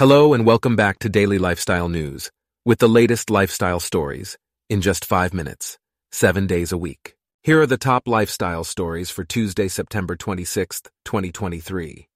Hello 0.00 0.32
and 0.32 0.46
welcome 0.46 0.76
back 0.76 0.98
to 1.00 1.10
Daily 1.10 1.36
Lifestyle 1.36 1.90
News 1.90 2.30
with 2.64 2.78
the 2.78 2.88
latest 2.88 3.28
lifestyle 3.28 3.80
stories 3.80 4.38
in 4.70 4.80
just 4.80 5.04
five 5.04 5.34
minutes, 5.34 5.76
seven 6.10 6.46
days 6.46 6.72
a 6.72 6.78
week. 6.78 7.16
Here 7.42 7.60
are 7.60 7.66
the 7.66 7.76
top 7.76 8.08
lifestyle 8.08 8.64
stories 8.64 9.10
for 9.10 9.24
Tuesday, 9.24 9.68
September 9.68 10.16
26th, 10.16 10.88
2023. 11.04 12.08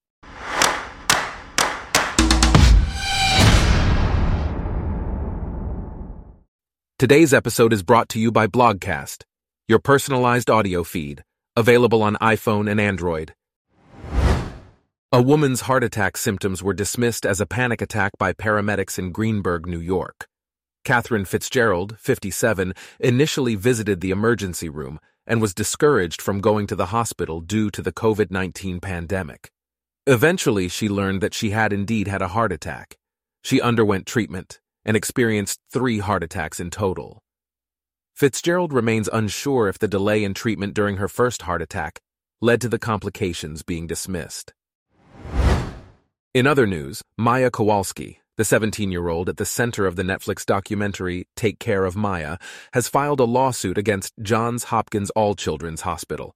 Today's 6.98 7.34
episode 7.34 7.74
is 7.74 7.82
brought 7.82 8.08
to 8.08 8.18
you 8.18 8.32
by 8.32 8.46
Blogcast, 8.46 9.24
your 9.68 9.78
personalized 9.78 10.48
audio 10.48 10.84
feed, 10.84 11.22
available 11.54 12.02
on 12.02 12.16
iPhone 12.22 12.70
and 12.70 12.80
Android. 12.80 13.34
A 15.14 15.22
woman's 15.22 15.60
heart 15.60 15.84
attack 15.84 16.16
symptoms 16.16 16.60
were 16.60 16.74
dismissed 16.74 17.24
as 17.24 17.40
a 17.40 17.46
panic 17.46 17.80
attack 17.80 18.18
by 18.18 18.32
paramedics 18.32 18.98
in 18.98 19.12
Greenberg, 19.12 19.64
New 19.64 19.78
York. 19.78 20.26
Catherine 20.82 21.24
Fitzgerald, 21.24 21.96
57, 22.00 22.72
initially 22.98 23.54
visited 23.54 24.00
the 24.00 24.10
emergency 24.10 24.68
room 24.68 24.98
and 25.24 25.40
was 25.40 25.54
discouraged 25.54 26.20
from 26.20 26.40
going 26.40 26.66
to 26.66 26.74
the 26.74 26.86
hospital 26.86 27.40
due 27.40 27.70
to 27.70 27.80
the 27.80 27.92
COVID 27.92 28.32
19 28.32 28.80
pandemic. 28.80 29.52
Eventually, 30.08 30.66
she 30.66 30.88
learned 30.88 31.20
that 31.20 31.32
she 31.32 31.50
had 31.50 31.72
indeed 31.72 32.08
had 32.08 32.20
a 32.20 32.34
heart 32.34 32.50
attack. 32.50 32.96
She 33.44 33.60
underwent 33.60 34.06
treatment 34.06 34.58
and 34.84 34.96
experienced 34.96 35.60
three 35.72 36.00
heart 36.00 36.24
attacks 36.24 36.58
in 36.58 36.70
total. 36.70 37.22
Fitzgerald 38.16 38.72
remains 38.72 39.08
unsure 39.12 39.68
if 39.68 39.78
the 39.78 39.86
delay 39.86 40.24
in 40.24 40.34
treatment 40.34 40.74
during 40.74 40.96
her 40.96 41.06
first 41.06 41.42
heart 41.42 41.62
attack 41.62 42.00
led 42.40 42.60
to 42.62 42.68
the 42.68 42.80
complications 42.80 43.62
being 43.62 43.86
dismissed. 43.86 44.52
In 46.34 46.48
other 46.48 46.66
news, 46.66 47.00
Maya 47.16 47.48
Kowalski, 47.48 48.18
the 48.36 48.44
17 48.44 48.90
year 48.90 49.06
old 49.06 49.28
at 49.28 49.36
the 49.36 49.44
center 49.44 49.86
of 49.86 49.94
the 49.94 50.02
Netflix 50.02 50.44
documentary 50.44 51.28
Take 51.36 51.60
Care 51.60 51.84
of 51.84 51.94
Maya, 51.94 52.38
has 52.72 52.88
filed 52.88 53.20
a 53.20 53.24
lawsuit 53.24 53.78
against 53.78 54.14
Johns 54.20 54.64
Hopkins 54.64 55.10
All 55.10 55.36
Children's 55.36 55.82
Hospital. 55.82 56.34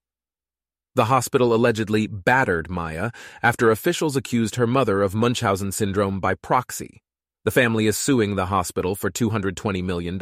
The 0.95 1.07
hospital 1.07 1.53
allegedly 1.53 2.07
battered 2.07 2.71
Maya 2.71 3.11
after 3.43 3.73
officials 3.73 4.15
accused 4.15 4.55
her 4.55 4.69
mother 4.69 5.03
of 5.03 5.17
Munchausen 5.17 5.73
syndrome 5.73 6.21
by 6.21 6.35
proxy. 6.35 7.03
The 7.45 7.51
family 7.51 7.89
is 7.89 7.99
suing 7.99 8.37
the 8.37 8.47
hospital 8.47 8.95
for 8.95 9.11
$220 9.11 9.83
million, 9.83 10.17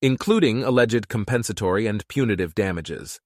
including 0.00 0.62
alleged 0.62 1.08
compensatory 1.08 1.88
and 1.88 2.06
punitive 2.06 2.54
damages. 2.54 3.18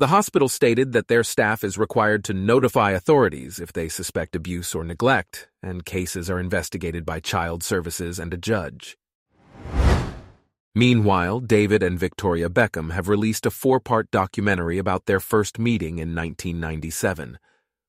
The 0.00 0.06
hospital 0.06 0.48
stated 0.48 0.92
that 0.92 1.08
their 1.08 1.22
staff 1.22 1.62
is 1.62 1.76
required 1.76 2.24
to 2.24 2.32
notify 2.32 2.92
authorities 2.92 3.60
if 3.60 3.70
they 3.70 3.90
suspect 3.90 4.34
abuse 4.34 4.74
or 4.74 4.82
neglect, 4.82 5.50
and 5.62 5.84
cases 5.84 6.30
are 6.30 6.40
investigated 6.40 7.04
by 7.04 7.20
child 7.20 7.62
services 7.62 8.18
and 8.18 8.32
a 8.32 8.38
judge. 8.38 8.96
Meanwhile, 10.74 11.40
David 11.40 11.82
and 11.82 11.98
Victoria 11.98 12.48
Beckham 12.48 12.92
have 12.92 13.10
released 13.10 13.44
a 13.44 13.50
four 13.50 13.78
part 13.78 14.10
documentary 14.10 14.78
about 14.78 15.04
their 15.04 15.20
first 15.20 15.58
meeting 15.58 15.98
in 15.98 16.14
1997. 16.14 17.38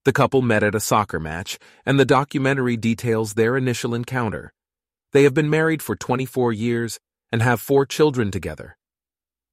The 0.04 0.12
couple 0.12 0.42
met 0.42 0.64
at 0.64 0.76
a 0.76 0.82
soccer 0.82 1.18
match, 1.18 1.58
and 1.86 1.98
the 1.98 2.04
documentary 2.04 2.76
details 2.76 3.36
their 3.36 3.56
initial 3.56 3.96
encounter. 3.96 4.52
They 5.14 5.24
have 5.24 5.34
been 5.34 5.50
married 5.50 5.82
for 5.82 5.96
24 5.96 6.52
years 6.52 7.00
and 7.32 7.42
have 7.42 7.62
four 7.62 7.86
children 7.86 8.32
together. 8.32 8.76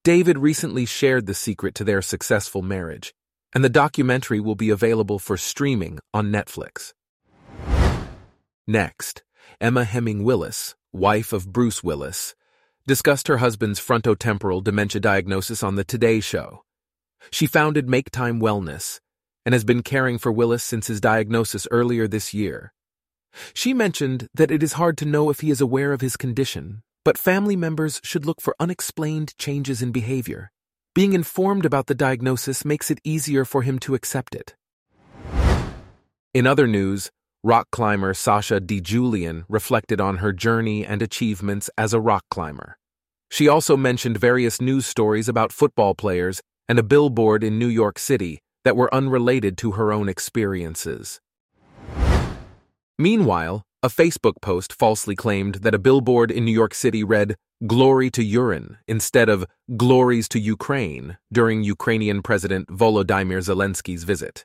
David 0.09 0.39
recently 0.39 0.87
shared 0.87 1.27
the 1.27 1.35
secret 1.35 1.75
to 1.75 1.85
their 1.85 2.01
successful 2.01 2.63
marriage, 2.63 3.13
and 3.55 3.63
the 3.63 3.69
documentary 3.69 4.41
will 4.41 4.55
be 4.55 4.71
available 4.71 5.19
for 5.19 5.37
streaming 5.37 5.99
on 6.15 6.33
Netflix. 6.33 6.95
Next, 8.67 9.23
Emma 9.61 9.85
Heming 9.85 10.25
Willis, 10.25 10.75
wife 10.95 11.35
of 11.35 11.53
Bruce 11.53 11.85
Willis, 11.85 12.35
discussed 12.87 13.29
her 13.29 13.37
husband's 13.37 13.79
frontotemporal 13.79 14.65
dementia 14.65 14.99
diagnosis 14.99 15.63
on 15.63 15.75
The 15.75 15.85
Today 15.85 16.21
Show. 16.21 16.65
She 17.31 17.47
founded 17.47 17.87
Make 17.87 18.11
Time 18.11 18.41
Wellness 18.41 19.01
and 19.45 19.53
has 19.53 19.65
been 19.65 19.83
caring 19.83 20.17
for 20.17 20.33
Willis 20.33 20.65
since 20.65 20.87
his 20.87 21.03
diagnosis 21.03 21.69
earlier 21.71 22.09
this 22.09 22.33
year. 22.33 22.73
She 23.53 23.75
mentioned 23.75 24.29
that 24.33 24.51
it 24.51 24.63
is 24.63 24.73
hard 24.73 24.97
to 24.97 25.05
know 25.05 25.29
if 25.29 25.41
he 25.41 25.51
is 25.51 25.61
aware 25.61 25.93
of 25.93 26.01
his 26.01 26.17
condition 26.17 26.83
but 27.09 27.17
family 27.17 27.57
members 27.57 28.03
should 28.05 28.27
look 28.27 28.39
for 28.39 28.55
unexplained 28.61 29.33
changes 29.39 29.81
in 29.81 29.91
behavior. 29.91 30.51
Being 30.95 31.15
informed 31.15 31.65
about 31.65 31.87
the 31.87 31.95
diagnosis 31.95 32.67
makes 32.67 32.91
it 32.91 33.01
easier 33.03 33.47
for 33.47 33.63
him 33.63 33.79
to 33.79 33.95
accept 33.95 34.35
it. 34.35 34.55
In 36.35 36.47
other 36.47 36.67
news, 36.67 37.11
rock 37.43 37.67
climber 37.73 38.13
Sasha 38.13 38.61
DiGiulian 38.61 39.47
reflected 39.49 40.03
on 40.03 40.19
her 40.19 40.35
journey 40.35 40.85
and 40.85 41.01
achievements 41.01 41.71
as 41.79 41.95
a 41.95 41.99
rock 41.99 42.25
climber. 42.31 42.77
She 43.31 43.49
also 43.49 43.75
mentioned 43.75 44.19
various 44.19 44.61
news 44.61 44.85
stories 44.85 45.31
about 45.31 45.51
football 45.51 45.95
players 45.95 46.43
and 46.69 46.79
a 46.79 46.83
billboard 46.83 47.43
in 47.43 47.59
New 47.59 47.69
York 47.69 47.99
City 47.99 48.41
that 48.65 48.77
were 48.77 48.95
unrelated 48.95 49.57
to 49.57 49.71
her 49.71 49.95
own 49.95 50.11
experiences. 50.11 51.23
Meanwhile, 52.99 53.63
a 53.81 53.89
Facebook 53.89 54.41
post 54.43 54.73
falsely 54.73 55.15
claimed 55.15 55.57
that 55.57 55.75
a 55.75 55.79
billboard 55.79 56.33
in 56.33 56.45
New 56.45 56.53
York 56.53 56.75
City 56.75 57.05
read, 57.05 57.37
Glory 57.65 58.11
to 58.11 58.25
urine, 58.25 58.79
instead 58.89 59.29
of 59.29 59.47
Glories 59.77 60.29
to 60.31 60.41
Ukraine, 60.41 61.17
during 61.33 61.63
Ukrainian 61.63 62.21
President 62.23 62.67
Volodymyr 62.69 63.41
Zelensky's 63.41 64.03
visit. 64.03 64.45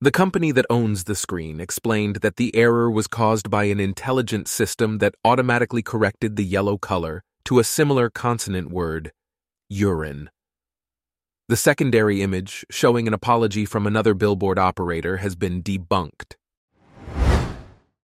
The 0.00 0.12
company 0.12 0.52
that 0.52 0.66
owns 0.70 1.04
the 1.04 1.16
screen 1.16 1.60
explained 1.60 2.16
that 2.16 2.36
the 2.36 2.54
error 2.54 2.88
was 2.88 3.08
caused 3.08 3.50
by 3.50 3.64
an 3.64 3.80
intelligent 3.80 4.46
system 4.46 4.98
that 4.98 5.16
automatically 5.24 5.82
corrected 5.82 6.36
the 6.36 6.44
yellow 6.44 6.78
color 6.78 7.24
to 7.46 7.58
a 7.58 7.64
similar 7.64 8.10
consonant 8.10 8.70
word, 8.70 9.10
urine. 9.68 10.30
The 11.48 11.56
secondary 11.56 12.22
image, 12.22 12.64
showing 12.70 13.08
an 13.08 13.14
apology 13.14 13.64
from 13.64 13.88
another 13.88 14.14
billboard 14.14 14.58
operator, 14.58 15.16
has 15.16 15.34
been 15.34 15.64
debunked. 15.64 16.36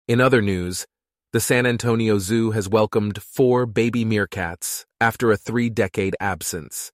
In 0.09 0.19
other 0.19 0.41
news, 0.41 0.87
the 1.33 1.39
San 1.39 1.67
Antonio 1.67 2.17
Zoo 2.17 2.49
has 2.49 2.67
welcomed 2.67 3.21
four 3.21 3.67
baby 3.67 4.03
meerkats 4.03 4.85
after 4.99 5.31
a 5.31 5.37
three 5.37 5.69
decade 5.69 6.15
absence. 6.19 6.91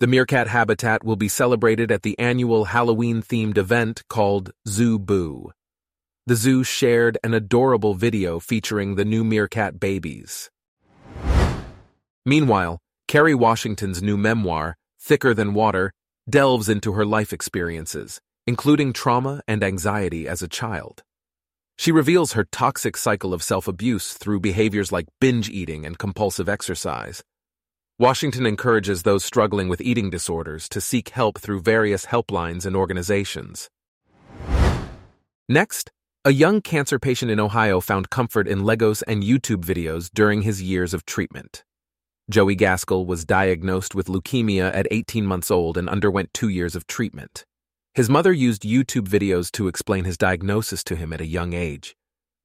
The 0.00 0.06
meerkat 0.06 0.48
habitat 0.48 1.02
will 1.02 1.16
be 1.16 1.28
celebrated 1.28 1.90
at 1.90 2.02
the 2.02 2.14
annual 2.18 2.66
Halloween 2.66 3.22
themed 3.22 3.56
event 3.56 4.02
called 4.10 4.52
Zoo 4.68 4.98
Boo. 4.98 5.52
The 6.26 6.36
zoo 6.36 6.62
shared 6.62 7.16
an 7.24 7.32
adorable 7.32 7.94
video 7.94 8.38
featuring 8.38 8.96
the 8.96 9.06
new 9.06 9.24
meerkat 9.24 9.80
babies. 9.80 10.50
Meanwhile, 12.26 12.80
Kerry 13.08 13.34
Washington's 13.34 14.02
new 14.02 14.18
memoir, 14.18 14.76
Thicker 15.00 15.32
Than 15.32 15.54
Water, 15.54 15.90
delves 16.28 16.68
into 16.68 16.92
her 16.92 17.06
life 17.06 17.32
experiences, 17.32 18.20
including 18.46 18.92
trauma 18.92 19.40
and 19.48 19.64
anxiety 19.64 20.28
as 20.28 20.42
a 20.42 20.48
child. 20.48 21.02
She 21.78 21.92
reveals 21.92 22.32
her 22.32 22.44
toxic 22.44 22.96
cycle 22.96 23.34
of 23.34 23.42
self 23.42 23.66
abuse 23.66 24.14
through 24.14 24.40
behaviors 24.40 24.92
like 24.92 25.06
binge 25.20 25.48
eating 25.48 25.84
and 25.84 25.98
compulsive 25.98 26.48
exercise. 26.48 27.22
Washington 27.98 28.46
encourages 28.46 29.02
those 29.02 29.24
struggling 29.24 29.68
with 29.68 29.80
eating 29.80 30.10
disorders 30.10 30.68
to 30.70 30.80
seek 30.80 31.10
help 31.10 31.38
through 31.38 31.60
various 31.60 32.06
helplines 32.06 32.66
and 32.66 32.74
organizations. 32.74 33.68
Next, 35.48 35.90
a 36.24 36.32
young 36.32 36.60
cancer 36.60 36.98
patient 36.98 37.30
in 37.30 37.40
Ohio 37.40 37.80
found 37.80 38.10
comfort 38.10 38.46
in 38.46 38.62
Legos 38.62 39.02
and 39.06 39.22
YouTube 39.22 39.64
videos 39.64 40.08
during 40.14 40.42
his 40.42 40.62
years 40.62 40.94
of 40.94 41.04
treatment. 41.04 41.64
Joey 42.30 42.54
Gaskell 42.54 43.04
was 43.06 43.24
diagnosed 43.24 43.94
with 43.94 44.06
leukemia 44.06 44.74
at 44.74 44.86
18 44.90 45.26
months 45.26 45.50
old 45.50 45.76
and 45.76 45.88
underwent 45.88 46.32
two 46.32 46.48
years 46.48 46.76
of 46.76 46.86
treatment. 46.86 47.44
His 47.94 48.08
mother 48.08 48.32
used 48.32 48.62
YouTube 48.62 49.06
videos 49.06 49.52
to 49.52 49.68
explain 49.68 50.04
his 50.04 50.16
diagnosis 50.16 50.82
to 50.84 50.96
him 50.96 51.12
at 51.12 51.20
a 51.20 51.26
young 51.26 51.52
age. 51.52 51.94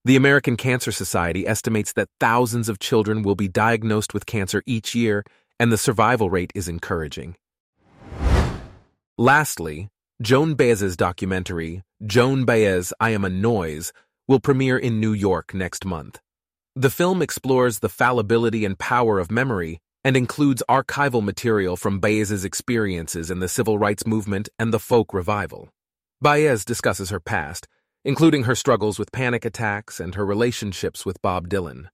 The 0.04 0.18
American 0.18 0.58
Cancer 0.58 0.92
Society 0.92 1.48
estimates 1.48 1.94
that 1.94 2.10
thousands 2.20 2.68
of 2.68 2.80
children 2.80 3.24
will 3.24 3.36
be 3.36 3.48
diagnosed 3.48 4.14
with 4.14 4.26
cancer 4.26 4.62
each 4.66 4.94
year, 4.94 5.24
and 5.58 5.72
the 5.72 5.78
survival 5.78 6.30
rate 6.30 6.52
is 6.54 6.68
encouraging. 6.68 7.38
Lastly, 9.18 9.88
Joan 10.22 10.56
Baez's 10.56 10.98
documentary, 10.98 11.82
Joan 12.06 12.44
Baez, 12.44 12.92
I 13.00 13.12
Am 13.12 13.24
a 13.24 13.30
Noise, 13.30 13.94
will 14.28 14.42
premiere 14.42 14.78
in 14.78 15.00
New 15.00 15.14
York 15.14 15.54
next 15.54 15.86
month. 15.86 16.20
The 16.76 16.90
film 16.90 17.22
explores 17.22 17.80
the 17.80 17.90
fallibility 17.90 18.66
and 18.66 18.78
power 18.78 19.18
of 19.18 19.32
memory 19.32 19.80
and 20.08 20.16
includes 20.16 20.64
archival 20.70 21.22
material 21.22 21.76
from 21.76 22.00
Baez's 22.00 22.46
experiences 22.46 23.30
in 23.30 23.40
the 23.40 23.50
civil 23.50 23.78
rights 23.78 24.08
movement 24.08 24.48
and 24.58 24.74
the 24.74 24.80
folk 24.80 25.14
revival. 25.14 25.68
Baez 26.22 26.64
discusses 26.64 27.10
her 27.10 27.20
past, 27.20 27.68
including 28.06 28.46
her 28.46 28.56
struggles 28.56 28.98
with 28.98 29.12
panic 29.12 29.44
attacks 29.44 30.00
and 30.00 30.16
her 30.16 30.26
relationships 30.26 31.06
with 31.06 31.22
Bob 31.22 31.50
Dylan. 31.50 31.88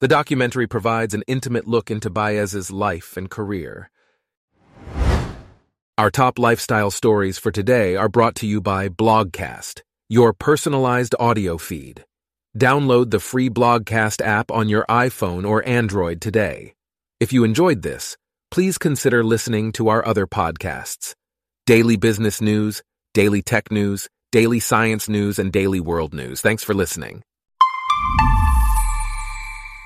The 0.00 0.08
documentary 0.08 0.66
provides 0.66 1.14
an 1.14 1.22
intimate 1.28 1.68
look 1.68 1.92
into 1.92 2.10
Baez's 2.10 2.72
life 2.72 3.16
and 3.16 3.30
career. 3.30 3.88
Our 5.96 6.10
top 6.10 6.40
lifestyle 6.40 6.90
stories 6.90 7.38
for 7.38 7.52
today 7.52 7.94
are 7.94 8.08
brought 8.08 8.34
to 8.36 8.48
you 8.48 8.60
by 8.60 8.88
Blogcast, 8.88 9.82
your 10.08 10.32
personalized 10.32 11.14
audio 11.20 11.56
feed. 11.56 12.04
Download 12.58 13.12
the 13.12 13.20
free 13.20 13.48
Blogcast 13.48 14.20
app 14.20 14.50
on 14.50 14.68
your 14.68 14.84
iPhone 14.88 15.48
or 15.48 15.64
Android 15.68 16.20
today. 16.20 16.74
If 17.20 17.34
you 17.34 17.44
enjoyed 17.44 17.82
this, 17.82 18.16
please 18.50 18.78
consider 18.78 19.22
listening 19.22 19.72
to 19.72 19.88
our 19.88 20.04
other 20.06 20.26
podcasts 20.26 21.14
Daily 21.66 21.96
Business 21.96 22.40
News, 22.40 22.82
Daily 23.12 23.42
Tech 23.42 23.70
News, 23.70 24.08
Daily 24.32 24.58
Science 24.58 25.06
News, 25.06 25.38
and 25.38 25.52
Daily 25.52 25.80
World 25.80 26.14
News. 26.14 26.40
Thanks 26.40 26.64
for 26.64 26.72
listening. 26.72 27.22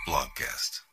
Blogcast. 0.06 0.82